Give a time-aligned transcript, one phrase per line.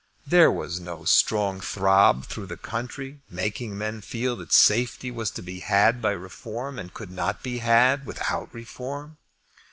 [0.25, 5.43] There was no strong throb through the country, making men feel that safety was to
[5.43, 9.17] be had by Reform, and could not be had without Reform.